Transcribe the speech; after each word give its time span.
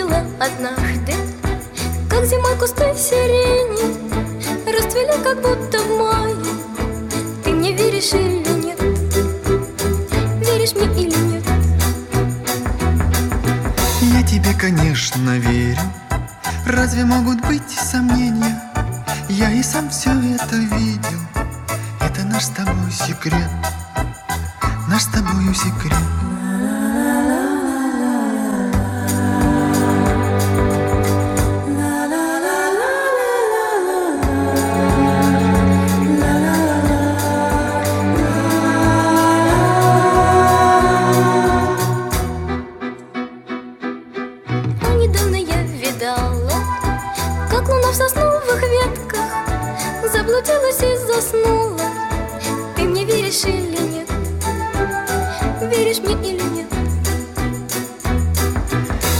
однажды 0.00 1.12
Как 2.08 2.24
зимой 2.24 2.56
кусты 2.58 2.94
сирени 2.96 3.92
Расцвели, 4.66 5.22
как 5.22 5.42
будто 5.42 5.78
в 5.80 5.98
мае 5.98 6.34
Ты 7.44 7.50
мне 7.50 7.72
веришь 7.72 8.12
или 8.14 8.48
нет? 8.64 8.80
Веришь 10.40 10.74
мне 10.74 10.86
или 11.02 11.14
нет? 11.14 11.44
Я 14.00 14.22
тебе, 14.22 14.54
конечно, 14.54 15.38
верю 15.38 15.78
Разве 16.66 17.04
могут 17.04 17.44
быть 17.46 17.70
сомнения? 17.70 18.62
Я 19.28 19.50
и 19.50 19.62
сам 19.62 19.90
все 19.90 20.10
это 20.10 20.56
видел 20.56 21.20
Это 22.00 22.24
наш 22.24 22.44
с 22.44 22.48
тобой 22.48 22.90
секрет 22.90 23.50
Наш 24.88 25.02
с 25.02 25.06
тобою 25.06 25.54
секрет 25.54 26.31
Как 47.62 47.68
луна 47.68 47.92
в 47.92 47.94
сосновых 47.94 48.60
ветках 48.60 49.20
Заблудилась 50.12 50.82
и 50.82 50.96
заснула. 51.06 51.80
Ты 52.74 52.82
мне 52.82 53.04
веришь 53.04 53.44
или 53.44 53.78
нет? 53.78 54.08
Веришь 55.60 56.00
мне 56.00 56.32
или 56.32 56.42
нет? 56.42 56.66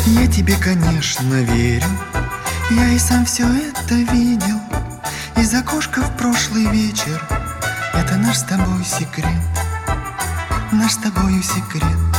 Я 0.06 0.26
тебе, 0.26 0.56
конечно, 0.56 1.34
верю. 1.34 1.86
Я 2.70 2.88
и 2.88 2.98
сам 2.98 3.24
все 3.26 3.44
это 3.44 3.94
видел. 3.94 4.58
Из 5.36 5.54
окошка 5.54 6.00
в 6.00 6.16
прошлый 6.16 6.66
вечер. 6.66 7.24
Это 7.94 8.16
наш 8.16 8.38
с 8.38 8.42
тобой 8.42 8.84
секрет. 8.84 9.28
Наш 10.72 10.94
с 10.94 10.96
тобою 10.96 11.40
секрет 11.44 12.11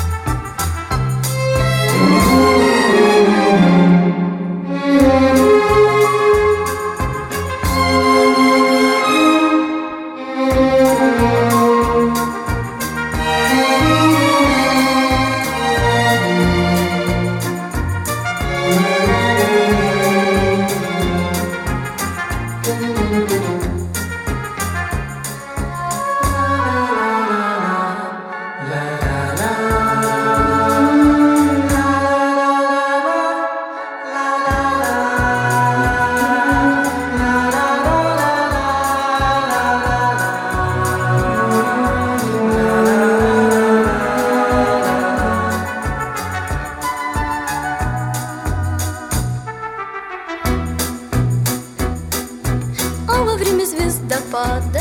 время 53.44 53.66
звездопада 53.66 54.80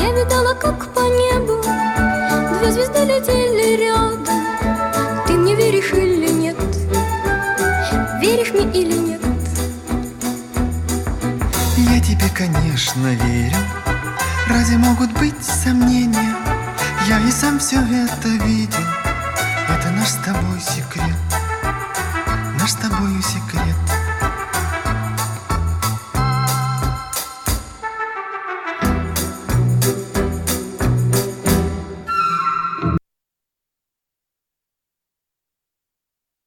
Я 0.00 0.12
видала, 0.12 0.54
как 0.54 0.92
по 0.92 1.00
небу 1.00 1.62
Две 2.58 2.72
звезды 2.72 3.04
летели 3.04 3.76
рядом 3.82 5.26
Ты 5.26 5.34
мне 5.34 5.54
веришь 5.54 5.92
или 5.92 6.30
нет? 6.30 6.56
Веришь 8.20 8.52
мне 8.52 8.64
или 8.72 8.96
нет? 8.96 9.20
Я 11.76 12.00
тебе, 12.00 12.28
конечно, 12.34 13.08
верю 13.08 13.56
Разве 14.48 14.78
могут 14.78 15.12
быть 15.12 15.44
сомнения? 15.44 16.34
Я 17.06 17.20
и 17.20 17.30
сам 17.30 17.58
все 17.58 17.76
это 17.76 18.28
видел 18.28 18.86
Это 19.68 19.90
наш 19.90 20.08
с 20.08 20.14
тобой 20.16 20.60
секрет 20.60 21.16
Наш 22.58 22.70
с 22.70 22.74
тобою 22.74 23.22
секрет 23.22 23.51